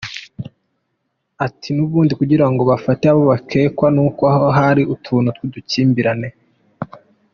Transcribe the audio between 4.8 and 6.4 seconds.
utuntu tw’udukimbirane.